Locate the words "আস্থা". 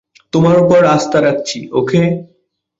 0.95-1.19